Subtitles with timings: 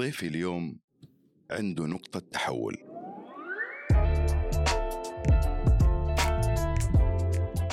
[0.00, 0.78] ضيفي اليوم
[1.50, 2.76] عنده نقطة تحول.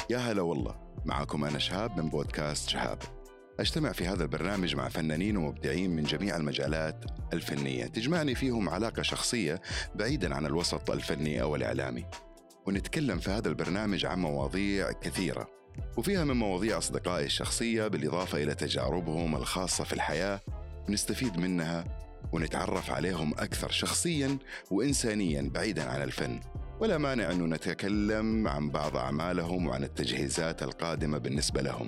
[0.09, 0.75] يا هلا والله
[1.05, 2.99] معكم أنا شهاب من بودكاست شهاب.
[3.59, 9.61] أجتمع في هذا البرنامج مع فنانين ومبدعين من جميع المجالات الفنية تجمعني فيهم علاقة شخصية
[9.95, 12.05] بعيدا عن الوسط الفني أو الإعلامي.
[12.67, 15.47] ونتكلم في هذا البرنامج عن مواضيع كثيرة
[15.97, 20.39] وفيها من مواضيع أصدقائي الشخصية بالإضافة إلى تجاربهم الخاصة في الحياة
[20.89, 24.37] نستفيد منها ونتعرف عليهم أكثر شخصيا
[24.71, 26.39] وإنسانيا بعيدا عن الفن.
[26.79, 31.87] ولا مانع أنه نتكلم عن بعض أعمالهم وعن التجهيزات القادمة بالنسبة لهم.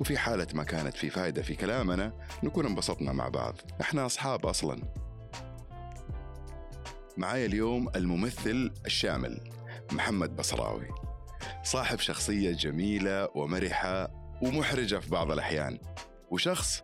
[0.00, 3.54] وفي حالة ما كانت في فائدة في كلامنا نكون انبسطنا مع بعض.
[3.80, 4.82] إحنا أصحاب أصلا.
[7.16, 9.40] معايا اليوم الممثل الشامل
[9.92, 10.88] محمد بصراوي.
[11.62, 14.10] صاحب شخصية جميلة ومرحة
[14.42, 15.78] ومحرجة في بعض الأحيان.
[16.30, 16.82] وشخص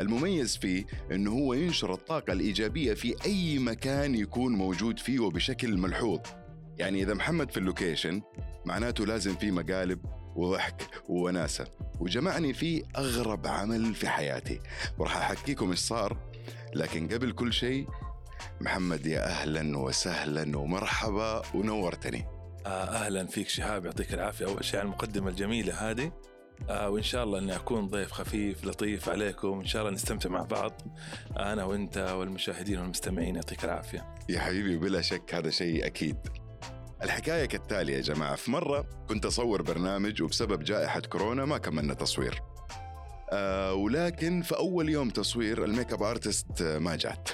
[0.00, 6.20] المميز فيه انه هو ينشر الطاقة الإيجابية في أي مكان يكون موجود فيه وبشكل ملحوظ.
[6.78, 8.22] يعني إذا محمد في اللوكيشن
[8.64, 10.00] معناته لازم في مقالب
[10.36, 11.66] وضحك ووناسة
[12.00, 14.60] وجمعني فيه أغرب عمل في حياتي.
[14.98, 16.16] وراح أحكيكم إيش صار.
[16.74, 17.88] لكن قبل كل شيء
[18.60, 22.26] محمد يا أهلا وسهلا ومرحبا ونورتني.
[22.66, 24.46] آه، أهلا فيك شهاب يعطيك العافية.
[24.46, 26.12] أول شيء على المقدمة الجميلة هذه.
[26.68, 30.42] آه وإن شاء الله إني أكون ضيف خفيف لطيف عليكم ان شاء الله نستمتع مع
[30.42, 30.82] بعض
[31.36, 34.14] أنا وأنت والمشاهدين والمستمعين يعطيك العافية.
[34.28, 36.16] يا حبيبي بلا شك هذا شيء أكيد.
[37.02, 42.42] الحكاية كالتالي يا جماعة في مرة كنت أصور برنامج وبسبب جائحة كورونا ما كملنا تصوير.
[43.32, 47.28] آه ولكن في أول يوم تصوير ال makeup artist ما جات.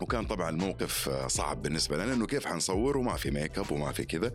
[0.00, 4.04] وكان طبعا الموقف صعب بالنسبة لنا إنه كيف حنصور وما في ميك أب وما في
[4.04, 4.32] كذا.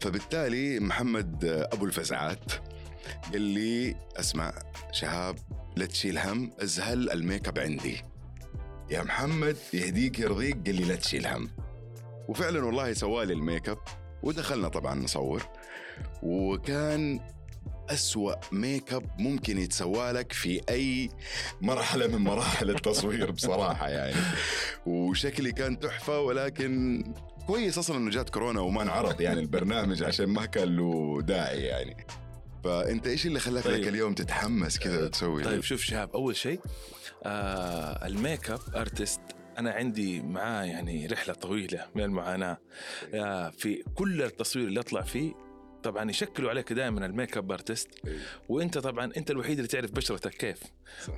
[0.00, 2.52] فبالتالي محمد أبو الفزعات
[3.32, 4.52] قال لي أسمع
[4.92, 5.36] شهاب
[5.76, 8.02] لا تشيل هم أزهل الميك أب عندي.
[8.90, 11.50] يا محمد يهديك يرضيك قال لي لا تشيل هم.
[12.28, 13.78] وفعلا والله سوالي الميك أب
[14.22, 15.42] ودخلنا طبعا نصور.
[16.22, 17.20] وكان
[17.90, 21.10] أسوأ ميك أب ممكن يتسوى لك في أي
[21.60, 24.16] مرحلة من مراحل التصوير بصراحة يعني.
[24.86, 27.02] وشكلي كان تحفة ولكن
[27.46, 32.06] كويس أصلا إنه جات كورونا وما انعرض يعني البرنامج عشان ما كان له داعي يعني.
[32.66, 33.80] فأنت إيش اللي خلاك طيب.
[33.80, 36.60] لك اليوم تتحمس كذا وتسوي طيب شوف شهاب أول شيء
[37.24, 39.20] آه ال makeup artist
[39.58, 42.58] أنا عندي معاه يعني رحلة طويلة من المعاناة
[43.14, 45.45] آه في كل التصوير اللي أطلع فيه
[45.86, 47.88] طبعا يشكلوا عليك دائما ال makeup artist
[48.48, 50.58] وأنت طبعا أنت الوحيد اللي تعرف بشرتك كيف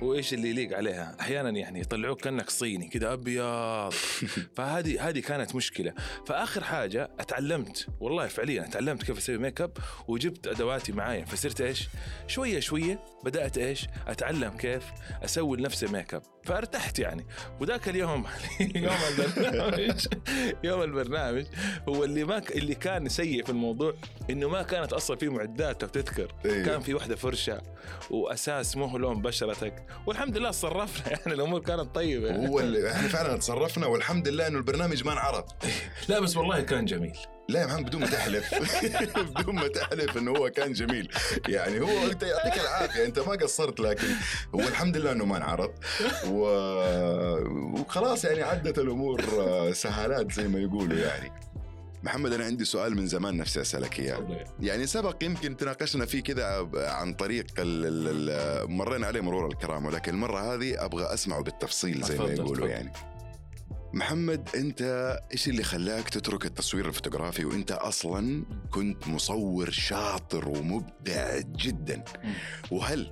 [0.01, 1.17] وإيش اللي يليق عليها.
[1.19, 3.93] أحيانا يعني يطلعوك كأنك صيني كذا أبيض.
[4.57, 5.93] فهذه هذه كانت مشكلة.
[6.27, 9.77] فآخر حاجة أتعلمت والله فعليا أتعلمت كيف أسوي ميك أب
[10.07, 11.25] وجبت أدواتي معايا.
[11.25, 11.87] فصرت إيش؟
[12.27, 14.83] شوية شوية بدأت إيش؟ أتعلم كيف
[15.23, 16.23] أسوي لنفسي ميك أب.
[16.49, 17.25] فارتحت يعني
[17.59, 18.25] وذاك اليوم
[18.75, 20.07] يوم البرنامج
[20.63, 21.45] يوم البرنامج
[21.89, 22.37] هو اللي ما.
[22.37, 23.93] اللي كان سيء في الموضوع
[24.29, 26.63] إنه ما كانت أصلا في معدات لو تذكر إيه.
[26.65, 27.61] كان في واحدة فرشة
[28.09, 32.49] وأساس مو لون بشرتك والحمد لله صرفنا يعني الأمور كانت طيبة يعني.
[32.49, 35.45] هو اللي إحنا فعلا تصرفنا والحمد لله إنه البرنامج ما انعرض
[36.09, 37.17] لا بس والله كان جميل
[37.49, 38.53] لا يا محمد بدون ما تحلف.
[39.39, 41.09] بدون ما تحلف إنه هو كان جميل.
[41.47, 44.07] يعني هو انت يعطيك العافية أنت ما قصرت لكن
[44.55, 45.71] هو الحمد لله إنه ما انعرض.
[46.27, 46.41] و...
[47.79, 49.21] وخلاص يعني عدت الأمور
[49.73, 51.31] سهالات زي ما يقولوا يعني.
[52.03, 54.45] محمد أنا عندي سؤال من زمان نفسي أسألك إياه.
[54.59, 59.85] يعني سبق يمكن تناقشنا فيه كذا عن طريق ال- ال- ال- مرينا عليه مرور الكرام
[59.85, 62.67] ولكن المرة هذه أبغى أسمعه بالتفصيل زي ما يقولوا.
[62.67, 62.91] يعني.
[63.93, 64.81] محمد أنت
[65.31, 72.03] إيش اللي خلاك تترك التصوير الفوتوغرافي وأنت أصلا كنت مصور شاطر ومبدع جدا.
[72.71, 73.11] وهل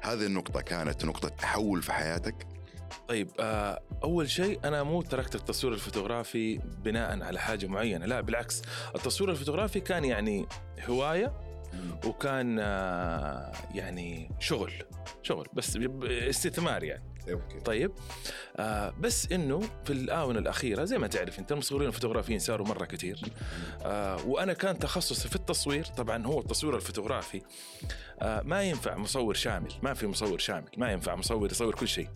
[0.00, 2.46] هذه النقطة كانت نقطة تحول في حياتك؟
[3.08, 8.62] طيب آه أول شيء أنا مو تركت التصوير الفوتوغرافي بناء على حاجة معينة لا بالعكس
[8.94, 10.46] التصوير الفوتوغرافي كان يعني
[10.88, 11.32] هواية
[12.06, 14.72] وكان آه يعني شغل
[15.22, 17.60] شغل بس استثمار يعني okay.
[17.60, 17.92] طيب.
[18.56, 23.20] آه بس إنه في الآونة الأخيرة زي ما تعرف أنت المصورين الفوتوغرافيين صاروا مرة كثير
[23.82, 27.42] آه وأنا كان تخصصي في التصوير طبعا هو التصوير الفوتوغرافي.
[28.22, 32.08] آه ما ينفع مصور شامل ما في مصور شامل ما ينفع مصور يصور كل شيء.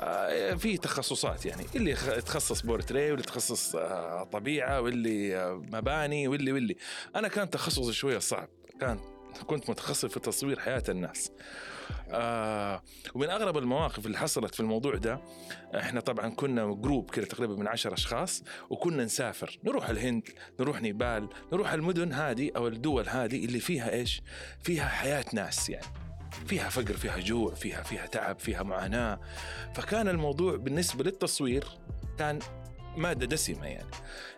[0.00, 6.52] آه في تخصصات يعني اللي يتخصص بورتريه واللي يتخصص آه طبيعة واللي آه مباني واللي
[6.52, 6.76] واللي.
[7.16, 8.48] أنا كان تخصصي شوية صعب
[8.80, 9.00] كان
[9.46, 11.30] كنت متخصص في تصوير حياة الناس.
[12.10, 12.82] آه
[13.14, 15.20] ومن أغرب المواقف اللي حصلت في الموضوع ده
[15.76, 20.28] إحنا طبعا كنا جروب كده تقريبا من عشر أشخاص وكنا نسافر نروح الهند
[20.60, 24.22] نروح نيبال نروح المدن هذه أو الدول هذه اللي فيها إيش؟
[24.62, 25.86] فيها حياة ناس يعني.
[26.46, 29.20] فيها فقر فيها جوع فيها فيها تعب فيها معاناة.
[29.74, 31.64] فكان الموضوع بالنسبة للتصوير
[32.18, 32.38] كان
[32.96, 33.90] مادة دسمة يعني.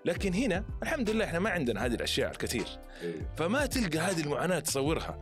[0.05, 2.67] لكن هنا الحمد لله إحنا ما عندنا هذه الأشياء الكثير.
[3.37, 5.21] فما تلقى هذه المعاناة تصورها.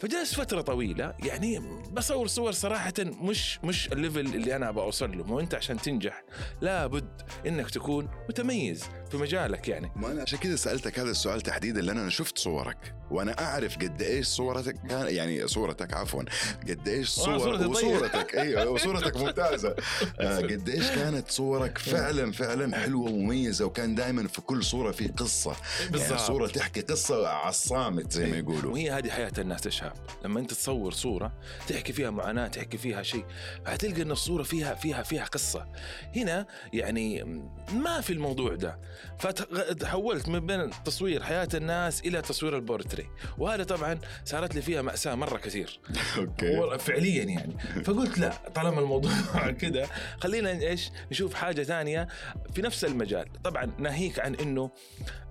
[0.00, 1.58] فجلست فترة طويلة يعني
[1.92, 5.76] بصور صور صراحة مش مش ال level اللي أنا أبغى أوصل له مو أنت عشان
[5.76, 6.24] تنجح.
[6.60, 9.92] لابد إنك تكون متميز في مجالك يعني.
[9.96, 14.02] ما أنا عشان كذا سألتك هذا السؤال تحديدا لأن أنا شفت صورك وأنا أعرف قد
[14.02, 16.22] إيش صورتك كان يعني صورتك عفوا
[16.68, 17.70] قد إيش صور صورتي طيبة.
[17.70, 19.76] وصورتك أيوه وصورتك ممتازة.
[20.20, 25.08] آه قد إيش كانت صورك فعلا فعلا حلوة ومميزة وكان دائما في كل صورة في
[25.08, 25.56] قصة.
[25.94, 26.18] يعني.
[26.18, 28.72] صورة تحكي قصة على الصامت زي ما يقولوا.
[28.72, 29.70] وهي هذه حياة الناس يا
[30.24, 31.32] لما أنت تصور صورة
[31.68, 33.24] تحكي فيها معاناة تحكي فيها شيء
[33.66, 35.66] هتلقى أن الصورة فيها فيها فيها قصة.
[36.16, 37.24] هنا يعني
[37.72, 38.78] ما في الموضوع ده.
[39.18, 43.06] فتحولت من بين تصوير حياة الناس إلى تصوير البورتري.
[43.38, 45.80] وهذا طبعا صارت لي فيها مأساة مرة كثير.
[46.18, 46.78] okay.
[46.78, 47.58] فعليا يعني.
[47.84, 49.12] فقلت لا طالما الموضوع
[49.60, 49.86] كذا
[50.20, 52.08] خلينا إيش؟ نشوف حاجة ثانية
[52.54, 53.28] في نفس المجال.
[53.44, 54.70] طبعا ناهيك عن إنه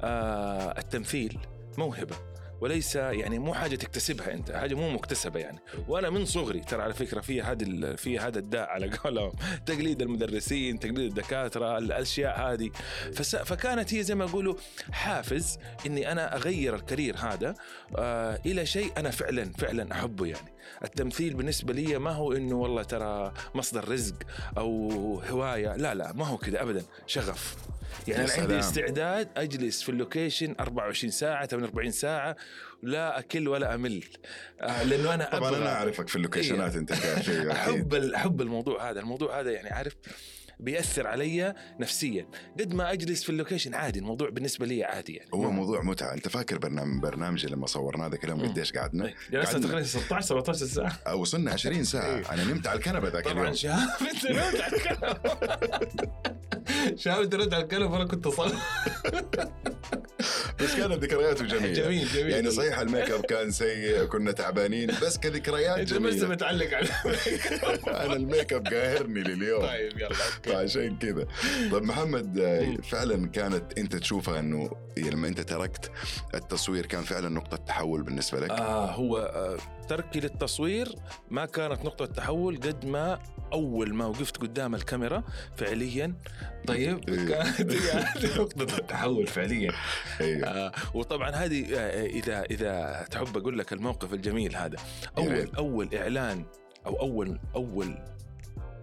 [0.02, 1.38] آه التمثيل
[1.78, 2.16] موهبة.
[2.62, 5.60] وليس يعني مو حاجة تكتسبها أنت حاجة مو مكتسبة يعني.
[5.88, 9.32] وأنا من صغري ترى على فكرة في هذا في هذا الداء على قولهم
[9.66, 12.72] تقليد المدرسين تقليد الدكاترة الأشياء هذه.
[13.46, 14.56] فكانت هي زي ما يقولوا
[14.92, 17.56] حافز إني أنا أغير الكارير هذا
[17.98, 20.54] آه إلى شيء أنا فعلا فعلا أحبه يعني.
[20.84, 24.16] التمثيل بالنسبة لي ما هو إنه والله ترى مصدر رزق
[24.58, 27.56] أو هواية لا لا ما هو كذا ابدا شغف.
[28.08, 28.60] يعني أنا عندي.
[28.60, 32.36] استعداد أجلس في ال location 24 ساعة 48 ساعة
[32.84, 34.04] لا أكل ولا أمل
[34.62, 37.48] آه لأنه أنا طبعا أنا أعرفك في ال location ات أنت أيوة، أكيد.
[37.48, 39.94] احب أحب الموضوع هذا الموضوع هذا يعني عارف
[40.60, 42.28] بيأثر علي نفسيا.
[42.60, 45.30] قد ما أجلس في ال location عادي الموضوع بالنسبة لي عادي يعني.
[45.34, 46.14] هو موضوع متعة.
[46.14, 48.50] أنت فاكر برنامج برنامجي لما صورنا هذا الكلام مم.
[48.50, 51.16] قديش قعدنا؟ جلسنا قعدنا- تقريبا 16 17 ساعة.
[51.16, 52.34] وصلنا 20 ساعة.
[52.34, 53.56] أنا نمت على الكنبة ذاك طبعا اليوم.
[53.56, 55.18] شهاب انت رد على الكلام
[56.98, 58.52] شهاب انت رد على الكلام وأنا كنت اصور
[60.60, 61.74] بس كانت ذكرياته جميلة.
[61.74, 66.28] جميل جميل يعني صحيح الميك أب كان سيء كنا تعبانين بس كذكريات أنت بس جميلة.
[66.30, 66.90] متعلق على
[68.06, 69.62] أنا الميك أب قاهرني لليوم.
[69.62, 70.10] طيب يلا
[70.54, 71.28] فعشان كذا
[71.72, 72.40] طيب محمد.
[72.84, 75.92] فعلا كانت أنت تشوفها إنه لما أنت تركت
[76.36, 79.58] التصوير كان فعلا نقطة تحول بالنسبة لك آه هو آه
[79.88, 80.96] تركي للتصوير
[81.30, 83.20] ما كانت نقطة تحول قد ما
[83.54, 85.24] أول ما وقفت قدام الكاميرا
[85.56, 86.14] فعليا
[86.68, 87.28] طيب إيه.
[87.28, 89.72] كانت نقطة التحول فعليا
[90.22, 95.32] أيوه آه وطبعا هذه آه إذا إذا تحب أقول لك الموقف الجميل هذا يا أول
[95.32, 95.56] ريت.
[95.56, 96.46] أول إعلان
[96.86, 97.98] أو أول أول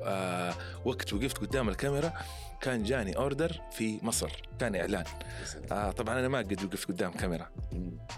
[0.06, 0.54] آه
[0.84, 2.12] وقت وقفت قدام الكاميرا
[2.60, 5.04] كان جاني اوردر في مصر كان إعلان.
[5.72, 7.50] آه طبعا أنا ما قد وقفت قدام كاميرا.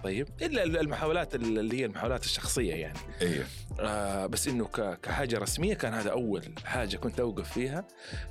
[0.05, 2.99] طيب إلا المحاولات اللي هي المحاولات الشخصية يعني.
[3.23, 3.47] أيوه
[3.81, 4.67] آه بس إنه
[5.03, 7.85] كحاجة رسمية كان هذا أول حاجة كنت أوقف فيها.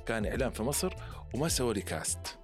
[0.06, 0.94] كان إعلان في مصر
[1.34, 2.38] وما سووا لي cast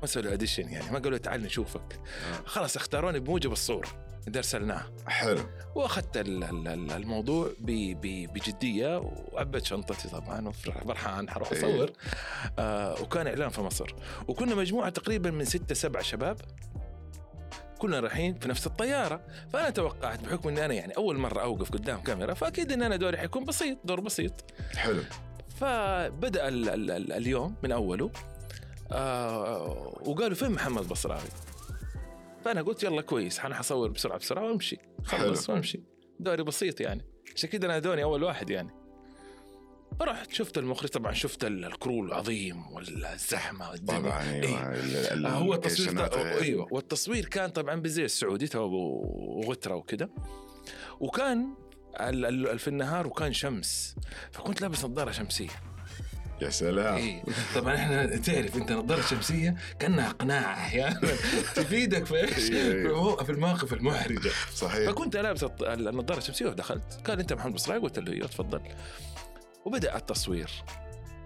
[0.00, 0.90] ما سووا لي audition يعني.
[0.90, 2.00] ما قالوا تعال نشوفك.
[2.44, 3.88] خلاص اختاروني بموجب الصور
[4.28, 4.82] اللي ارسلناه.
[5.06, 5.40] حلو.
[5.74, 8.98] واخذت ال- ال- ال- الموضوع بجدية
[9.32, 11.58] وعبيت شنطتي طبعا وفرحان حروح إيه.
[11.58, 11.90] أصور.
[12.58, 13.94] آه وكان إعلان في مصر.
[14.28, 16.36] وكنا مجموعة تقريبا من ستة سبعة شباب
[17.78, 19.20] كنا رايحين في نفس الطيارة.
[19.52, 23.18] فأنا توقعت بحكم إني أنا يعني أول مرة أوقف قدام كاميرا فأكيد إن أنا دوري
[23.18, 24.44] حيكون بسيط دور بسيط.
[24.76, 25.02] حلو.
[25.60, 28.10] فبدأ ال ال ال اليوم من أوله.
[28.92, 29.62] آه
[30.06, 31.20] وقالوا فين محمد بصراوي؟
[32.44, 35.50] فأنا قلت يلا كويس أنا حصور بسرعة بسرعة وأمشي خلص.
[35.50, 35.82] وأمشي
[36.20, 37.04] دوري بسيط يعني
[37.36, 38.70] عشان كذا نادوني أول واحد يعني
[40.00, 43.98] فرحت شفت المخرج طبعا شفت ال- الكرو العظيم والزحمة والدنيا.
[44.00, 44.44] طبعا إيه.
[44.72, 44.74] أيوه
[45.12, 46.42] ال- آه هو التصوير غير.
[46.42, 50.10] أيوه والتصوير كان طبعا بزي السعودي تو وغترة وكده
[51.00, 51.54] وكان
[52.58, 53.96] في النهار وكان شمس
[54.32, 55.48] فكنت لابس نظارة شمسية
[56.40, 56.94] يا سلام.
[56.96, 57.22] إيه.
[57.54, 61.00] طبعا إحنا تعرف أنت نظارة شمسية كأنها قناع أحيانا.
[61.56, 62.82] تفيدك في إيش؟ إيه، إيه.
[62.82, 64.30] في المو- في المواقف المحرجة.
[64.54, 64.90] صحيح.
[64.90, 68.60] فكنت لابس النظارة الشمسية ودخلت قال أنت محمد بصراوي قلت له أيوه تفضل.
[69.64, 70.50] وبدأ التصوير.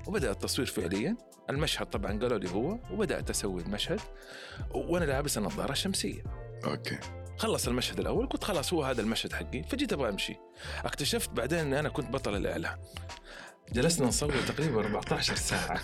[0.07, 1.17] وبدأ التصوير فعليا.
[1.51, 2.79] المشهد طبعا قالوا لي هو.
[2.91, 4.01] وبدأت أسوي المشهد.
[4.71, 6.23] وأنا لابس النظارة الشمسية.
[6.65, 6.99] أوكي.
[7.39, 8.27] خلص المشهد الأول.
[8.27, 9.63] قلت خلاص هو هذا المشهد حقي.
[9.63, 10.37] فجيت أبغى أمشي.
[10.85, 12.77] اكتشفت بعدين إن أنا كنت بطل الإعلان.
[13.73, 15.81] جلسنا نصور تقريبا 14 ساعة.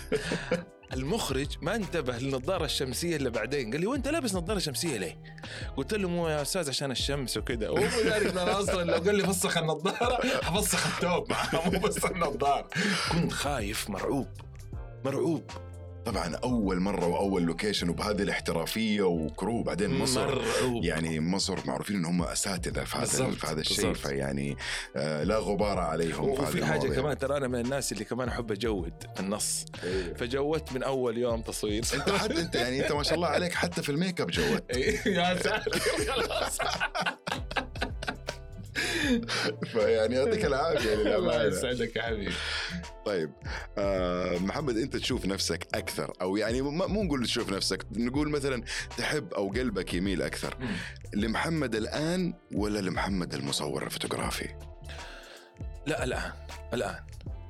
[0.93, 3.71] المخرج ما انتبه للنظارة الشمسية إلا بعدين.
[3.71, 5.23] قال لي وأنت لابس نظارة شمسية ليه؟
[5.77, 7.67] قلت له مو يا أستاذ عشان الشمس وكذا.
[7.67, 12.67] هو داري ان أنا أصلا لو قال لي فسخ النظارة حفسخ معاه مو بس النظارة.
[13.11, 14.27] كنت خايف مرعوب.
[15.05, 15.51] مرعوب.
[16.05, 20.41] طبعا أول مرة وأول location وبهذه الاحترافية و crew بعدين مصر.
[20.81, 23.93] يعني مصر معروفين ان هم أساتذة في هذا في هذا الشيء.
[23.93, 24.57] فيعني
[24.95, 27.01] آه لا غبار عليهم وفي حاجة المواضيع.
[27.01, 30.13] كمان ترى أنا من الناس اللي كمان أحب أجود النص إيه.
[30.13, 33.83] فجودت من أول يوم تصوير أنت حتى أنت يعني أنت ما شاء الله عليك حتى
[33.83, 34.63] في الميك أب جود
[35.05, 36.57] يا ساتر خلاص
[39.71, 42.33] فيعني يعطيك العافية الله يسعدك يا حبيبي.
[43.05, 43.31] طيب
[43.77, 48.63] آه محمد أنت تشوف نفسك أكثر أو يعني مو نقول تشوف نفسك نقول مثلا
[48.97, 50.57] تحب أو قلبك يميل أكثر
[51.13, 54.49] لمحمد الآن ولا لمحمد المصور الفوتوغرافي؟
[55.87, 56.31] لا الآن
[56.73, 56.99] الآن.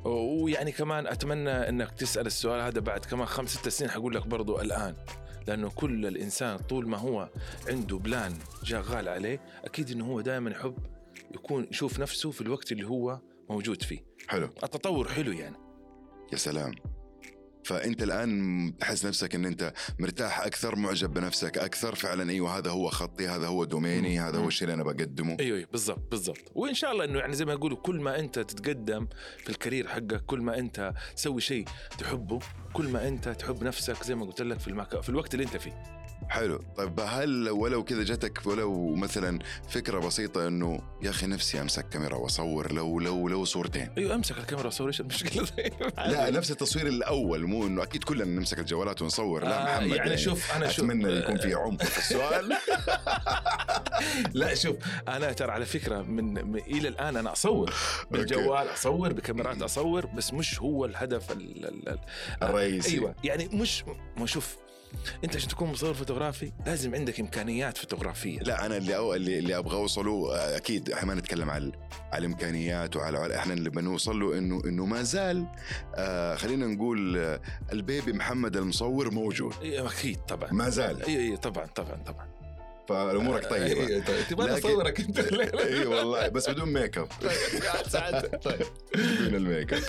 [0.06, 4.62] ويعني كمان أتمنى إنك تسأل السؤال هذا بعد كمان خمس ست سنين حقول لك برضو
[4.62, 4.96] الآن.
[5.48, 7.30] لأنه كل الإنسان طول ما هو
[7.70, 8.34] عنده plan
[8.64, 10.78] شغال عليه أكيد إنه هو دائما يحب
[11.34, 14.06] يكون يشوف نفسه في الوقت اللي هو موجود فيه.
[14.28, 14.50] حلو.
[14.64, 15.56] التطور حلو يعني.
[16.32, 16.76] يا سلام.
[17.66, 22.90] فأنت الآن تحس نفسك إن أنت مرتاح أكثر معجب بنفسك أكثر فعلا أيوه هذا هو
[22.90, 24.26] خطي هذا هو domain ي مم.
[24.26, 25.38] هذا هو الشيء اللي أنا بقدمه.
[25.40, 26.52] أيوه أيوه بالضبط بالضبط.
[26.56, 29.08] وإن شاء الله إنه يعني زي ما يقولوا كل ما أنت تتقدم
[29.44, 31.66] في ال career حقك كل ما أنت تسوي شيء
[31.98, 32.40] تحبه
[32.74, 35.58] كل ما أنت تحب نفسك زي ما قلت لك في المكان في الوقت اللي أنت
[35.58, 36.03] فيه.
[36.34, 36.64] حلو.
[36.78, 42.16] طيب هل ولو كذا جتك ولو مثلا فكرة بسيطة إنه يا أخي نفسي أمسك كاميرا
[42.16, 45.48] وأصور لو لو لو صورتين؟ أيوه أمسك الكاميرا وصور إيش المشكلة؟
[46.12, 49.44] لا نفس التصوير الأول مو إنه أكيد كلنا نمسك الجوالات ونصور.
[49.44, 50.86] لا آه، محمد يعني شوف أنا شوف.
[50.86, 52.54] أتمنى يكون في عمق في السؤال.
[54.34, 54.76] لا شوف
[55.08, 57.74] أنا ترى على فكرة من, من إلى الآن أنا أصور
[58.12, 62.00] بالجوال أصور بكاميرات أصور بس مش هو الهدف ال ال ال
[62.44, 62.94] الرئيسي.
[62.94, 63.84] أيوه يعني مش
[64.18, 64.63] ما شوف
[65.24, 68.40] انت عشان تكون مصور فوتوغرافي لازم عندك إمكانيات فوتوغرافية.
[68.40, 71.72] لا أنا اللي أو اللي, اللي أبغى أوصله آه، أكيد إحنا ما نتكلم على
[72.12, 75.46] على الإمكانيات وعلى على- إحنا اللي بنوصل له انه إنه ما زال
[75.96, 79.54] آه خلينا نقول آه ال baby محمد المصور موجود.
[79.62, 80.54] أيوه أكيد طبعا.
[80.54, 81.04] ما زال.
[81.06, 82.33] أيوه أيوه طبعا طبعا طبعا.
[82.90, 83.66] فامورك طيبة.
[83.88, 84.28] أيوه طيب.
[84.30, 87.08] تبغى أصورك أنت؟ اي والله بس بدون ميك اب
[87.88, 88.38] سعادة.
[88.38, 88.66] طيب.
[88.96, 89.82] بدون الميك اب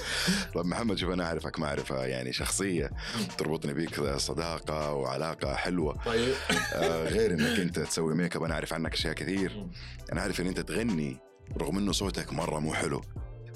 [0.54, 2.90] طيب محمد شوف أنا أعرفك معرفة يعني شخصية
[3.38, 6.04] تربطني بيك صداقة وعلاقة حلوة.
[6.04, 6.34] طيب.
[6.74, 9.66] آه غير إنك أنت تسوي ميك اب أنا أعرف عنك أشياء كثير.
[10.12, 11.16] أنا عارف إن أنت تغني
[11.58, 13.02] رغم إنه صوتك مرة مو حلو.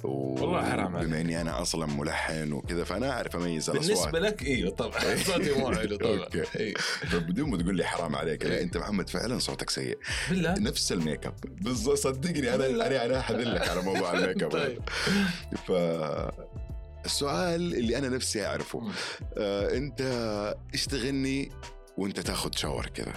[0.04, 0.08] و...
[0.08, 1.08] والله حرام عليك.
[1.08, 5.16] بما إني أنا أصلا ملحن وكذا فأنا أعرف أميز بالنسبة الاصوات لك أيوه طبعا.
[5.16, 6.18] صوتي مو حلو طبعا.
[6.18, 6.44] okay.
[6.56, 6.74] إيه.
[7.10, 9.98] فبدون ما تقول لي حرام عليك لا أنت محمد فعلا صوتك سيء.
[10.30, 11.34] بالله؟ نفس ال make up.
[11.44, 14.50] بالضبط صدقني أنا أنا أنا حذلك على موضوع ال make up.
[14.58, 14.80] طيب.
[15.66, 15.72] ف
[17.04, 18.82] السؤال اللي أنا نفسي أعرفه.
[19.38, 20.00] آه أنت
[20.74, 21.50] إيش تغني
[21.98, 23.12] وأنت تاخذ shower كذا؟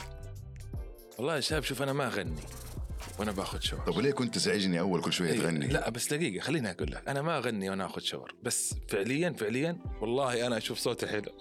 [1.17, 2.41] والله يا شباب شوف أنا ما أغني.
[3.21, 3.81] وأنا باخذ shower.
[3.81, 7.07] طب وليه كنت تزعجني أول كل شوية إيه، تغني؟ لا بس دقيقة خليني أقول لك.
[7.07, 8.35] أنا ما أغني وأنا أخذ shower.
[8.43, 11.31] بس فعليا فعليا والله أنا أشوف صوتي حلو.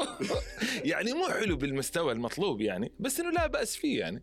[0.92, 4.22] يعني مو حلو بالمستوى المطلوب يعني بس إنه لا بأس فيه يعني.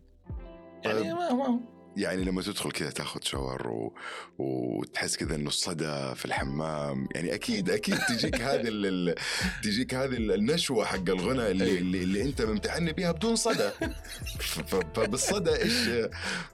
[0.84, 1.14] يعني طيب.
[1.14, 1.60] ما ما
[1.98, 3.94] يعني لما تدخل كذا تاخذ shower و...
[4.38, 9.14] وتحس كذا إنه الصدى في الحمام يعني أكيد أكيد تجيك هذه ال...
[9.62, 11.78] تجيك هذه ال- النشوة حق الغنى اللي, أي.
[11.78, 13.70] اللي, اللي أنت ممتحني بها بدون صدى.
[14.94, 15.88] فبالصدى إيش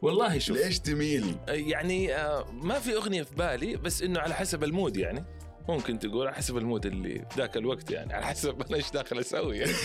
[0.03, 4.65] والله شوف لايش تميل؟ يعني آه، ما في أغنية في بالي بس إنه على حسب
[4.65, 5.25] ال mood يعني
[5.69, 9.19] ممكن تقول على حسب ال mood اللي ذاك الوقت يعني على حسب أنا إيش داخل
[9.19, 9.73] أسوي يعني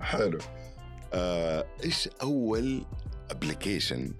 [0.00, 0.38] حلو
[1.12, 2.84] آه، إيش أول
[3.30, 4.14] application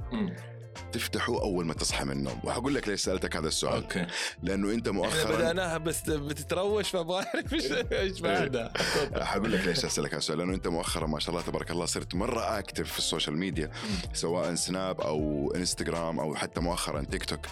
[0.93, 3.83] تفتحه أول ما تصحى من النوم؟ وحقول لك ليش سألتك هذا السؤال.
[3.83, 4.07] okay.
[4.43, 8.73] لأنه أنت مؤخرا بدأناها بس بتتروش فأبغى أعرف إيش إيش بعدها.
[9.25, 10.38] حقول لك ليش أسألك هذا السؤال.
[10.38, 13.71] لأنه أنت مؤخرا ما شاء الله تبارك الله صرت مرة active في ال social media
[14.12, 17.47] سواء سناب أو انستغرام أو حتى مؤخرا تيك توك.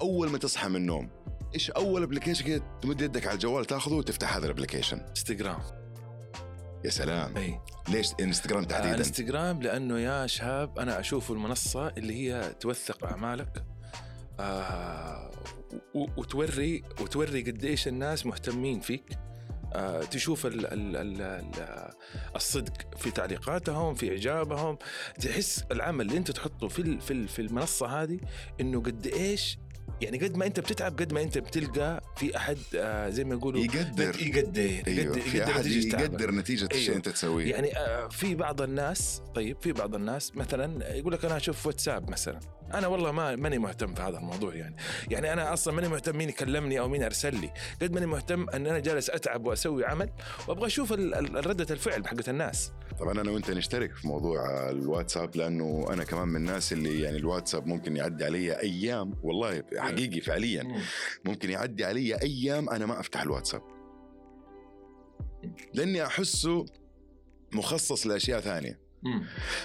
[0.00, 1.10] أول ما تصحى من النوم
[1.54, 5.58] إيش أول application كده تمد يدك على الجوال تاخذه وتفتح هذا ال application انستغرام
[6.84, 7.36] يا سلام.
[7.36, 7.60] أي.
[7.88, 13.64] ليش إنستغرام آه، تحديدا؟ إنستغرام لأنه يا شهاب أنا أشوف المنصة اللي هي توثق أعمالك
[14.40, 15.30] آه
[15.94, 19.18] وتوري وتوري قديش الناس مهتمين فيك.
[19.74, 21.90] آه تشوف ال ال ال ال
[22.36, 24.78] الصدق في تعليقاتهم في إعجابهم.
[25.20, 28.20] تحس العمل اللي أنت تحطه في في في المنصة هذه
[28.60, 29.58] إنه قد إيش
[30.00, 33.60] يعني قد ما انت بتتعب قد ما انت بتلقى في أحد آه زي ما يقولوا
[33.60, 34.22] يقدر.
[34.22, 36.04] يقدر في أحد نتيجة تعبك.
[36.12, 36.96] يقدر نتيجة الشيء أيوه.
[36.96, 37.50] أنت تسويه.
[37.50, 42.10] يعني آه، في بعض الناس طيب في بعض الناس مثلا يقول لك أنا أشوف واتساب
[42.10, 42.40] مثلا.
[42.74, 44.76] أنا والله ما ماني مهتم في هذا الموضوع يعني.
[45.10, 47.50] يعني أنا أصلا ماني مهتم مين يكلمني أو مين ارسل لي.
[47.82, 50.10] قد ماني مهتم إن أنا جالس أتعب وأسوي عمل
[50.48, 52.72] وأبغى أشوف ردة الفعل حقت الناس.
[53.00, 57.66] طبعا أنا وأنت نشترك في موضوع الواتساب لأنه أنا كمان من الناس اللي يعني الواتساب
[57.66, 60.20] ممكن يعدي علي أيام والله حقيقي إيه.
[60.20, 60.62] فعليا.
[60.62, 60.82] إيه.
[61.24, 63.62] ممكن يعدي علي أيام أنا ما أفتح الواتساب.
[65.44, 65.56] إيه.
[65.74, 66.66] لأني أحسه
[67.52, 68.83] مخصص لأشياء ثانية.
[69.04, 69.22] مم.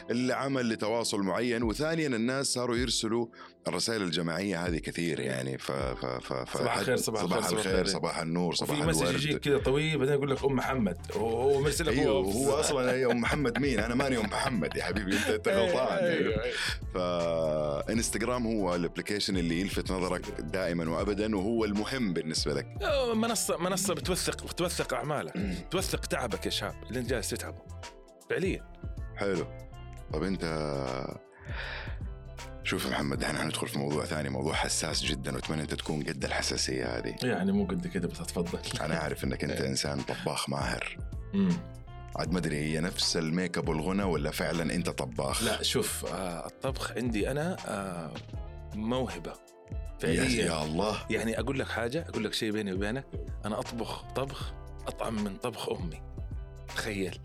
[0.09, 3.27] اللي عمل لتواصل معين وثانيا الناس صاروا يرسلوا
[3.67, 7.65] الرسائل الجماعية هذه كثير يعني ف ف ف ف صباح الخير، صباح صباح الخير، صباح
[7.65, 7.85] الخير.
[7.85, 11.61] صباح النور صباح وفي message يجيك الورد كذا طويل بعدين يقول لك أم محمد وهو
[11.61, 15.17] مرسل لك أيوه هو أصلا هي أم محمد مين؟ أنا ماني أم محمد يا حبيبي
[15.17, 16.53] انت أنت غلطان أيوة، أيوة.
[16.93, 22.67] فانستغرام هو ال application اللي يلفت نظرك دائما وابدا وهو المهم بالنسبة لك.
[23.15, 25.33] منصه منصة بتوثق بتوثق أعمالك
[25.71, 27.61] توثق تعبك يا شاب اللي أنت جالس تتعبه
[28.29, 28.69] فعليا
[29.19, 29.45] حلو.
[30.13, 30.45] طب انت
[32.63, 36.97] شوف محمد إحنا حندخل في موضوع ثاني موضوع حساس جدا واتمنى انت تكون قد الحساسية
[36.97, 37.15] هذه.
[37.23, 38.59] يعني مو قد كده بس اتفضل.
[38.85, 40.97] أنا أعرف إنك أنت إنسان طباخ ماهر.
[41.33, 41.57] مم.
[42.15, 46.47] عاد ما أدري هي نفس الميك أب والغنى ولا فعلا أنت طباخ؟ لا شوف آه
[46.47, 48.11] الطبخ عندي أنا آه
[48.75, 49.33] موهبة
[49.71, 50.97] يا, فعليا يا الله.
[51.09, 53.05] يعني أقول لك حاجة أقول لك شيء بيني وبينك.
[53.45, 54.53] أنا أطبخ طبخ
[54.87, 56.01] أطعم من طبخ أمي.
[56.67, 57.19] تخيل.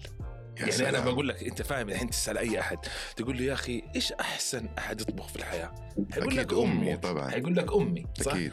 [0.56, 0.94] يعني سلام.
[0.94, 2.78] أنا بقول لك أنت فاهم الحين تسأل أي أحد
[3.16, 5.74] تقول له يا أخي إيش أحسن أحد يطبخ في الحياة؟
[6.12, 8.52] حيقول لك أمي طبعا حيقول لك أمي صح؟ أكيد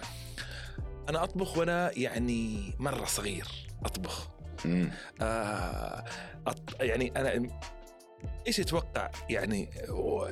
[1.09, 3.47] أنا أطبخ وأنا يعني مرة صغير
[3.85, 4.27] أطبخ
[4.65, 4.91] مم.
[5.21, 6.05] آه
[6.47, 6.81] أط...
[6.81, 7.49] يعني أنا
[8.47, 9.69] إيش يتوقع يعني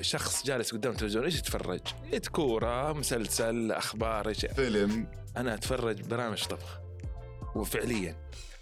[0.01, 1.81] شخص جالس قدام التلفزيون إيش يتفرج؟
[2.31, 5.07] كورة مسلسل أخبار إيش فيلم
[5.37, 6.79] أنا أتفرج برامج طبخ
[7.55, 8.15] وفعليا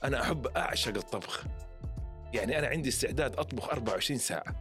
[0.03, 1.43] أنا أحب أعشق الطبخ
[2.33, 4.55] يعني أنا عندي استعداد أطبخ 24 ساعة.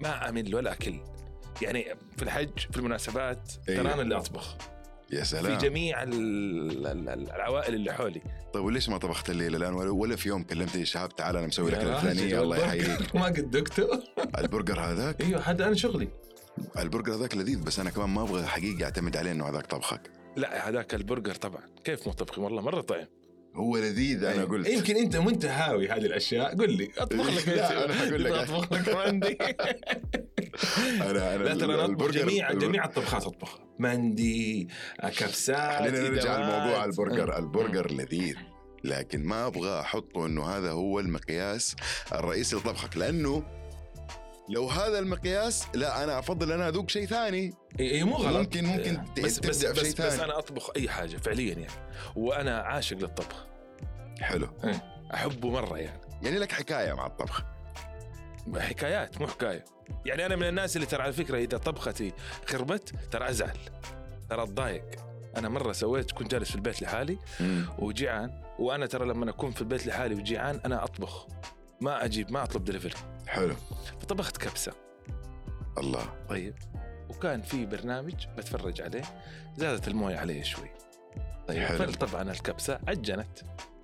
[0.00, 1.00] ما امل ولا أكل.
[1.62, 1.84] يعني
[2.16, 3.94] في الحج في المناسبات ترى أيوة.
[3.94, 4.56] أنا اللي أطبخ.
[5.12, 8.22] يا في سلام جميع ال- ال- العوائل اللي حولي.
[8.52, 11.70] طيب وليش ما طبخت الليلة الآن؟ ولا, ولا في يوم كلمتني شهاب تعال أنا مسوي
[11.70, 13.14] لك الفلانية الله يحييك.
[13.16, 14.02] ما قد دقته.
[14.38, 16.08] البرجر هذاك؟ أيوه هذا أنا شغلي.
[16.78, 20.10] البرجر هذاك لذيذ بس أنا كمان ما أبغى حقيقي اعتمد عليه إنه هذاك طبخك.
[20.36, 21.62] لا هذاك البرجر طبعا.
[21.84, 23.06] كيف مو طبخي؟ والله مرة طعم
[23.56, 24.24] هو لذيذ.
[24.24, 24.68] أنا قلت.
[24.68, 26.56] يمكن أنت وانت هاوي هذه الأشياء.
[26.56, 28.32] قل لي أطبخ لك لا، أنا أقول لك.
[28.32, 29.38] اطبخ لك مندي
[31.10, 31.90] أنا أنا لا ترى أنا أطبخ.
[31.90, 33.58] البرجر- جميع جميع الطبخات أطبخ.
[33.78, 34.68] مندي
[35.18, 36.36] كبسات خلينا نرجع.
[36.36, 37.38] لموضوع البرجر.
[37.38, 38.34] البرجر لذيذ.
[38.84, 41.76] لكن ما أبغى أحطه إنه هذا هو المقياس
[42.12, 42.96] الرئيسي لطبخك.
[42.96, 43.42] لأنه
[44.48, 47.52] لو هذا المقياس لا أنا أفضل أنا أذوق شيء ثاني.
[47.80, 48.36] اي إي مو غلط.
[48.36, 49.24] ممكن- ممكن إيه.
[49.24, 50.20] بس تبدأ بس بس, بس.
[50.20, 51.72] أنا أطبخ أي حاجة فعليا يعني.
[52.16, 53.46] وأنا عاشق للطبخ.
[54.20, 54.48] حلو.
[55.14, 56.00] أحبه مرة يعني.
[56.22, 57.42] يعني لك حكاية مع الطبخ.
[58.58, 59.64] حكايات مو حكاية.
[60.06, 62.12] يعني أنا من الناس اللي ترى على فكرة إذا طبختي
[62.46, 63.58] خربت ترى أزعل.
[64.30, 64.84] ترى أتضايق.
[65.36, 67.66] أنا مرة سويت كنت جالس في البيت لحالي مم.
[67.78, 71.26] وجيعان وأنا ترى لما أكون في البيت لحالي وجيعان أنا أطبخ.
[71.80, 72.94] ما أجيب ما أطلب دليفري
[73.26, 73.54] حلو.
[74.00, 74.72] فطبخت كبسة.
[75.78, 76.04] الله.
[76.28, 76.54] طيب.
[77.08, 79.02] وكان في برنامج بتفرج عليه.
[79.56, 80.70] زادت الموية عليه شوي.
[81.48, 81.62] طيب.
[81.62, 81.92] حلو.
[81.92, 83.38] فطبعا الكبسة عجنت.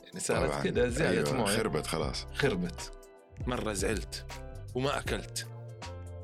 [0.08, 0.64] يعني صارت.
[0.66, 1.56] كذا زادت أيوة موية.
[1.56, 2.26] خربت خلاص.
[2.34, 2.92] خربت.
[3.46, 4.24] مرة زعلت
[4.74, 5.46] وما أكلت.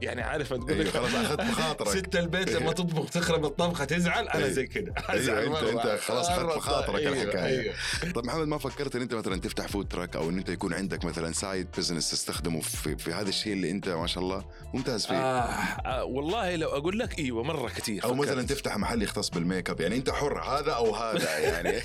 [0.04, 4.28] يعني عارف ما تقول لك خلاص أخذت بخاطرك ست البيت لما تطبخ تخرب الطبخة تزعل
[4.28, 4.48] أنا.
[4.48, 5.70] زي كذا أزعل أنت- مرة.
[5.70, 6.56] أنت خلاص أخذت مرة.
[6.56, 7.60] بخاطرك أيوة، الحكاية.
[7.60, 7.74] أيوة.
[8.14, 11.04] طب محمد ما فكرت إن أنت مثلا تفتح food truck أو إن أنت يكون عندك
[11.04, 15.14] مثلا side business تستخدمه في, في هذا الشيء اللي أنت ما شاء الله ممتاز فيه
[15.14, 15.40] آه
[15.88, 18.14] آه والله لو أقول لك إيوه مرة كثير أو.
[18.14, 21.80] مثلا تفتح محل يختص بال make up يعني أنت حر هذا أو هذا يعني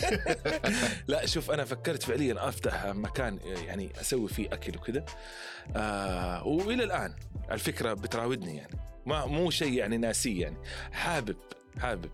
[1.08, 5.06] لا شوف أنا فكرت فعليا أفتح مكان يعني أسوي فيه أكل وكذا
[5.76, 7.14] آه وإلى الآن
[7.52, 8.80] الفكرة بتراودني يعني.
[9.06, 10.58] ما مو شيء يعني ناسي يعني.
[10.92, 11.38] حابب
[11.80, 12.12] حابب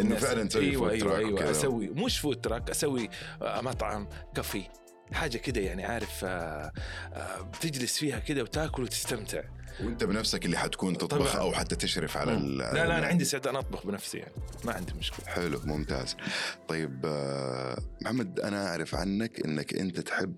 [0.00, 1.50] إنه فعلا تسوي أيوه food truck أيوه وكذا.
[1.50, 3.08] أسوي مش food truck أسوي
[3.42, 4.62] آه، مطعم كافي
[5.12, 6.72] حاجة كده يعني عارف آه
[7.12, 9.42] آه بتجلس فيها كده وتاكل وتستمتع.
[9.80, 11.42] وأنت بنفسك اللي حتكون تطبخ طبعاً.
[11.46, 14.32] أو حتى تشرف على ال- لا لا أنا عندي استعداد أنا أطبخ بنفسي يعني.
[14.64, 15.26] ما عندي مشكلة.
[15.26, 16.16] حلو ممتاز.
[16.68, 20.36] طيب آه، محمد أنا أعرف عنك إنك أنت تحب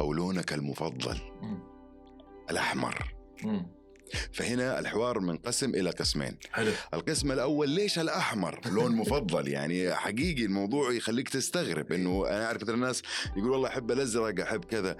[0.00, 1.18] أو لونك المفضل
[2.50, 3.14] الأحمر.
[4.32, 6.36] فهنا الحوار منقسم إلى قسمين.
[6.52, 6.72] حلو.
[6.94, 12.74] القسم الأول ليش الأحمر؟ لون مفضل يعني حقيقي الموضوع يخليك تستغرب إنه أنا أعرف مثلا
[12.74, 13.02] الناس
[13.36, 14.96] يقول والله أحب الأزرق أحب كذا.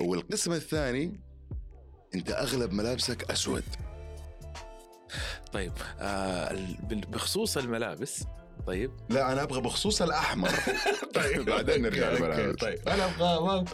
[0.00, 1.20] والقسم الثاني
[2.14, 3.64] أنت أغلب ملابسك أسود.
[5.52, 8.24] طيب آه بخصوص الملابس
[8.66, 10.50] طيب؟ لا أنا أبغى بخصوص الأحمر.
[11.46, 12.56] بعدين نرجع للملابس.
[12.60, 12.78] طيب.
[12.88, 13.64] أنا أبغى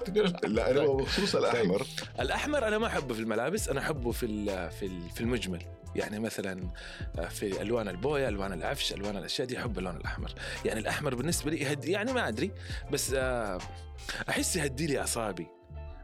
[0.45, 1.87] لا أنا أبغى بخصوص الأحمر.
[2.21, 5.63] الأحمر أنا ما أحبه في الملابس أنا أحبه في ال- في ال- في المجمل.
[5.97, 6.71] يعني مثلا
[7.19, 10.33] آه، في ألوان البوية ألوان العفش ألوان الأشياء دي أحب اللون الأحمر.
[10.65, 12.51] يعني الأحمر بالنسبة لي يهدي يعني ما أدري
[12.93, 13.59] بس آه،
[14.29, 15.47] أحس يهدي لي أعصابي.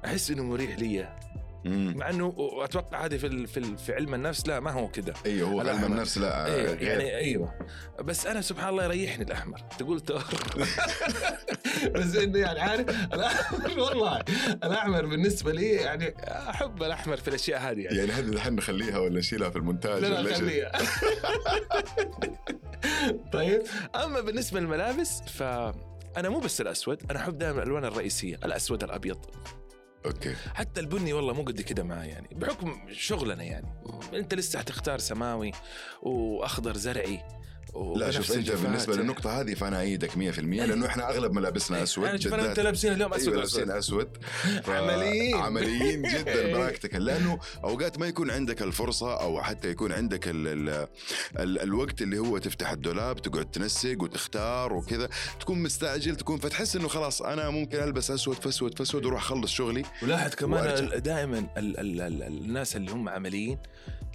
[0.05, 1.19] أحس إنه مريح لي.
[1.65, 1.95] مم.
[1.97, 5.61] مع إنه واتوقع هذه في في في علم النفس لا ما هو كده أيوه هو
[5.61, 5.85] علم.
[5.85, 6.83] النفس لا غير.
[6.83, 7.55] يعني أيوه
[8.05, 10.21] بس أنا سبحان الله يريحني الأحمر تقول تور
[11.95, 14.25] بس إنه يعني عارف الأحمر والله
[14.65, 19.19] الأحمر بالنسبة لي يعني أحب الأحمر في الأشياء هذه يعني يعني هذه الحين نخليها ولا
[19.19, 20.73] نشيلها في المونتاج لا ولا لا إيش؟ خليها
[23.33, 23.63] طيب
[24.05, 29.19] أما بالنسبة للملابس فأنا مو بس الأسود أنا أحب دائما الألوان الرئيسية الأسود الأبيض
[30.07, 30.35] أوكي.
[30.55, 32.29] حتى البني والله مو قد كده معاه يعني.
[32.33, 33.67] بحكم شغلنا يعني.
[34.15, 35.53] أنت لسه حتختار سماوي
[36.03, 37.21] وأخضر زرعي.
[37.97, 38.97] لا شوف أنت بالنسبة.
[38.97, 42.93] للنقطة هذه فأنا إيدك 100% لأنه إحنا أغلب ملابسنا أسود أنا شوف أنا أنت لابسين
[42.93, 43.39] اليوم أسود أيوة.
[43.39, 44.09] لابسين أسود
[44.65, 45.37] ف- عمليين.
[45.37, 46.55] عمليين جدا إيه.
[46.55, 50.87] براكتيكال لأنه أوقات ما يكون عندك الفرصة أو حتى يكون عندك ال ال
[51.39, 55.09] ال الوقت اللي هو تفتح الدولاب تقعد تنسق وتختار وكذا
[55.41, 59.83] تكون مستعجل تكون فتحس إنه خلاص أنا ممكن ألبس أسود فاسود فاسود وأروح أخلص شغلي
[60.03, 60.97] ولاحظ كمان وأرجع.
[60.99, 63.59] دائما ال ال ال الناس اللي هم عمليين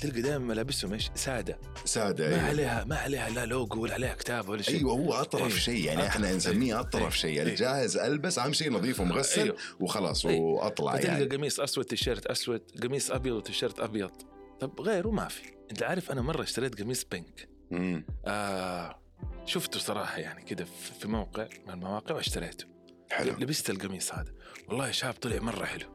[0.02, 2.48] تلقى دائما ملابسهم إيش سادة سادة ما أيوة.
[2.48, 5.58] عليها ما عليها لا لوجو ولا عليها كتاب ولا شيء أيوه هو أطرف أيوة.
[5.60, 6.36] شيء يعني إحنا أطرف.
[6.38, 6.80] نسميه.
[6.80, 7.10] أطرف أيوة.
[7.10, 7.52] شيء أيوة.
[7.52, 9.58] الجاهز ألبس أهم شيء نظيف ومغسل أيوة.
[9.80, 10.42] وخلاص أيوة.
[10.42, 14.12] وأطلع فتلقى يعني قميص أسود تيشيرت أسود قميص أبيض وتيشيرت أبيض
[14.60, 18.06] طب غيره ما في أنت عارف أنا مرة اشتريت قميص بينك مم.
[18.26, 19.00] آه
[19.46, 20.66] شفته صراحة يعني كده
[21.00, 22.66] في- موقع من المواقع واشتريته
[23.12, 24.32] حلو لبست القميص هذا
[24.68, 25.88] والله يا شاب طلع مرة حلو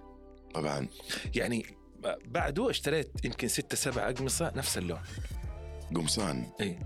[0.54, 0.88] طبعا
[1.34, 1.66] يعني
[2.24, 5.00] بعده اشتريت يمكن ستة سبعة أقمصة نفس اللون.
[5.94, 6.46] قمصان.
[6.60, 6.78] اي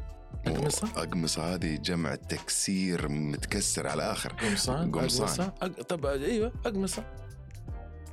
[0.47, 4.33] أقمصة؟ أقمصة هذه جمع تكسير متكسر على آخر.
[4.33, 5.53] قمصان قمصان.
[5.63, 5.83] أق...
[5.83, 7.05] طب إيوه أقمصة.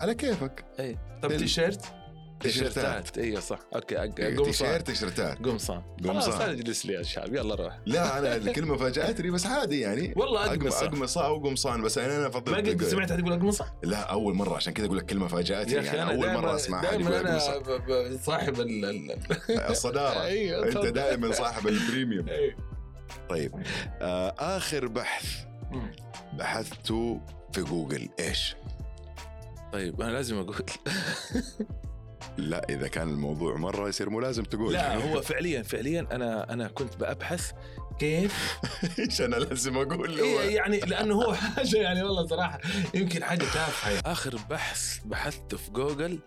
[0.02, 0.66] على كيفك.
[0.80, 1.99] اي طب تيشيرت؟
[2.40, 3.18] تيشيرتات.
[3.18, 3.60] أيوه صح.
[3.76, 5.38] okay إيه، قمصان تيشيرت تيشيرتات.
[5.38, 6.22] قمصان قمصان.
[6.22, 7.80] خلاص لا اجلس لي يا شباب يلا روح.
[7.86, 10.14] لا أنا الكلمة فاجأتني بس عادي يعني.
[10.16, 13.66] والله أقمصة أقمصة أو قمصان بس يعني أنا أفضل ما قد سمعت حد يقول أقمصة
[13.84, 15.06] لا أول مرة عشان كذا أقول لك
[15.74, 17.04] يا أخي يعني أنا أول دائما مرة أسمع حد يقول
[17.60, 19.12] ب- ب- صاحب ال ال-
[19.72, 20.24] الصدارة.
[20.24, 20.92] أيوة، أنت تفضل.
[20.92, 22.28] دائما صاحب ال premium.
[22.30, 22.58] إيه.
[23.30, 23.52] طيب
[24.02, 25.36] آه آخر بحث.
[26.34, 27.22] بحثته
[27.54, 28.56] في جوجل إيش؟
[29.74, 30.56] طيب أنا لازم أقول.
[32.38, 34.74] لا إذا كان الموضوع مرة يصير مو لازم تقول.
[34.74, 37.52] لا هو فعليا فعليا أنا أنا كنت بأبحث
[38.00, 38.60] كيف
[39.00, 42.60] إيش أنا لازم أقول له؟ إيه يعني لأنه هو حاجة يعني والله صراحة
[42.94, 44.12] يمكن حاجة تافهة.
[44.12, 46.20] آخر بحث بحثته في جوجل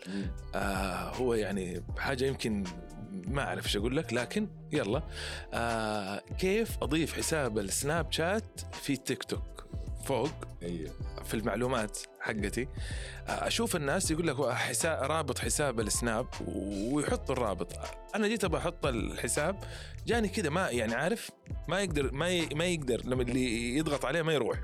[0.54, 2.64] آه هو يعني حاجة يمكن
[3.12, 5.02] ما أعرف إيش أقول لك لكن يلا.
[5.54, 9.64] آه كيف أضيف حساب السناب شات في تيك توك؟
[10.04, 10.30] فوق.
[10.62, 10.90] أيوه.
[11.24, 12.68] في المعلومات حقتي.
[13.28, 16.26] أشوف الناس يقول لك حساب رابط حساب السناب
[16.90, 17.72] ويحطوا الرابط.
[18.14, 19.56] أنا جيت أبغى أحط الحساب
[20.06, 21.30] جاني كذا ما يعني عارف
[21.68, 24.58] ما يقدر ما ي- ما يقدر لما اللي يضغط عليه ما يروح.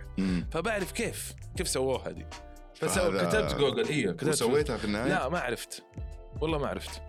[0.53, 2.27] فبعرف كيف كيف سووها هذه
[2.75, 5.83] فسو فهذا- كتبت جوجل أيوه كتبت وسويتها في النهاية؟ لا ما عرفت.
[6.41, 7.03] والله ما عرفت.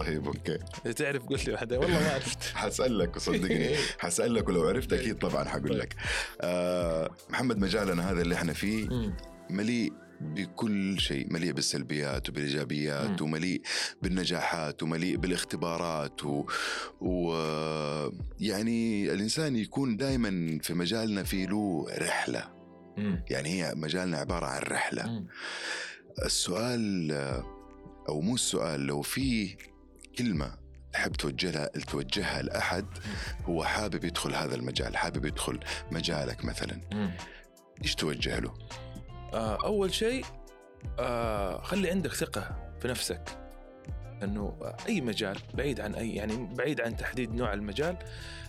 [0.00, 0.58] طيب okay.
[0.92, 1.78] تعرف قلت لي واحدة.
[1.78, 2.42] والله ما عرفت.
[2.54, 3.76] حسألك صدقني.
[3.98, 5.94] حسألك ولو عرفت أكيد طبعا حقول لك.
[6.40, 8.88] آه محمد مجالنا هذا اللي إحنا فيه.
[9.50, 13.22] مليء بكل شيء مليء بالسلبيات وبالإيجابيات.
[13.22, 13.62] ومليء
[14.02, 16.44] بالنجاحات ومليء بالاختبارات و,
[17.00, 17.32] و
[18.40, 22.44] يعني الإنسان يكون دائما في مجالنا في له رحلة.
[22.96, 23.24] مم.
[23.30, 25.06] يعني هي مجالنا عبارة عن رحلة.
[25.06, 25.26] مم.
[26.24, 27.12] السؤال
[28.08, 29.56] أو مو السؤال لو في
[30.18, 30.58] كلمة
[30.92, 32.86] تحب توجهها توجهها لأحد
[33.44, 36.80] هو حابب يدخل هذا المجال حابب يدخل مجالك مثلا.
[37.82, 38.54] إيش توجه له؟
[39.34, 40.24] آه، أول شيء
[40.98, 43.38] آه، خلي عندك ثقة في نفسك
[44.22, 47.96] إنه أي مجال بعيد عن اي يعني بعيد عن تحديد نوع المجال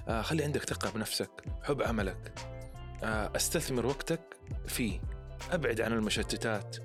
[0.08, 2.34] آه، خلي عندك ثقة بنفسك حب عملك.
[3.04, 5.02] آه، أستثمر وقتك فيه.
[5.52, 6.78] أبعد عن المشتتات.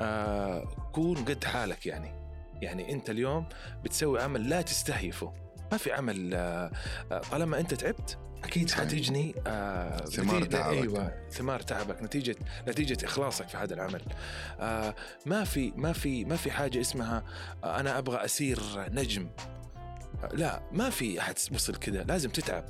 [0.00, 2.23] آه، كون قد حالك يعني.
[2.62, 3.46] يعني أنت اليوم
[3.84, 5.32] بتسوي عمل لا تستهيفه
[5.72, 6.70] ما في عمل آه،
[7.12, 8.70] آه، طالما أنت تعبت أكيد.
[8.70, 10.76] حتجني آه ثمار تعبك.
[10.78, 12.36] أيوه ثمار تعبك نتيجة
[12.68, 14.02] نتيجة إخلاصك في هذا العمل
[14.60, 14.94] آه
[15.26, 17.24] ما في ما في ما في حاجة اسمها
[17.64, 19.28] آه أنا أبغى أسير نجم
[20.32, 22.02] لا ما في أحد وصل كذا.
[22.02, 22.64] لازم تتعب.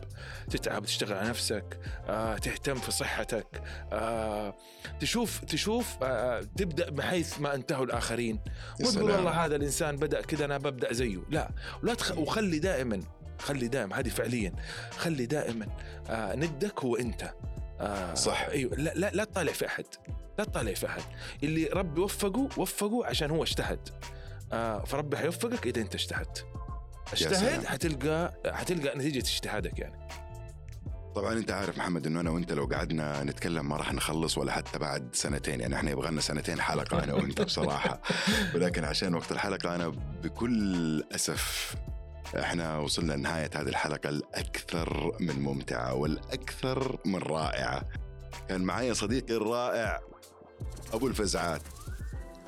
[0.50, 4.54] تتعب تشتغل على نفسك آه تهتم في صحتك آه
[5.00, 8.40] تشوف تشوف آه تبدأ بحيث ما انتهوا الآخرين.
[8.80, 9.10] مو تقول.
[9.10, 11.22] والله هذا الإنسان بدأ كذا أنا ببدأ زيه.
[11.30, 11.50] لا
[11.82, 12.18] ولا تخ...
[12.18, 13.00] وخلي دائما
[13.38, 14.52] خلي دائما هذه فعليا
[14.98, 15.66] خلي دائما
[16.08, 17.34] آه ندك هو أنت.
[17.80, 18.46] آه صح.
[18.48, 18.74] أيوه.
[18.76, 19.86] لا لا لا تطالع في أحد.
[20.38, 21.02] لا تطالع في أحد.
[21.42, 23.88] اللي ربي وفقه وفقه عشان هو اجتهد.
[24.52, 26.46] آه فربي حيوفقك إذا أنت اجتهدت.
[27.12, 30.08] اجتهد حتلقى حتلقى نتيجة اجتهادك يعني.
[31.14, 34.78] طبعا أنت عارف محمد إنه أنا وأنت لو قعدنا نتكلم ما راح نخلص ولا حتى
[34.78, 38.00] بعد سنتين يعني إحنا يبغى لنا سنتين حلقة أنا وأنت بصراحة.
[38.54, 39.88] ولكن عشان وقت الحلقة أنا
[40.22, 41.74] بكل أسف
[42.38, 47.82] إحنا وصلنا لنهاية هذه الحلقة الأكثر من ممتعة والأكثر من رائعة.
[48.48, 50.00] كان معي صديقي الرائع
[50.92, 51.62] أبو الفزعات.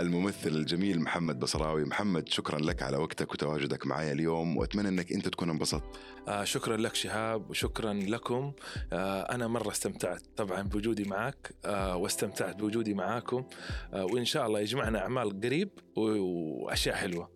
[0.00, 1.84] الممثل الجميل محمد بصراوي.
[1.84, 5.84] محمد شكرا لك على وقتك وتواجدك معي اليوم وأتمنى إنك أنت تكون انبسطت.
[6.28, 8.52] آه شكرا لك شهاب وشكرا لكم.
[8.92, 13.44] آه أنا مرة استمتعت طبعا بوجودي معك آه واستمتعت بوجودي معاكم
[13.92, 17.30] آه وإن شاء الله يجمعنا أعمال قريب وأشياء حلوة.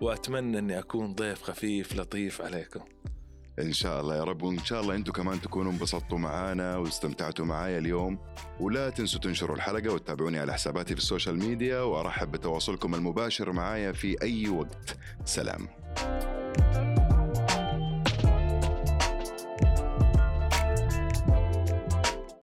[0.00, 2.80] وأتمنى إني أكون ضيف خفيف لطيف عليكم.
[3.62, 7.78] إن شاء الله يا رب وإن شاء الله أنتم كمان تكونوا انبسطتوا معانا واستمتعتوا معايا
[7.78, 8.18] اليوم.
[8.60, 14.22] ولا تنسوا تنشروا الحلقة وتتابعوني على حساباتي في السوشيال ميديا وأرحب بتواصلكم المباشر معايا في
[14.22, 14.96] أي وقت.
[15.24, 15.68] سلام.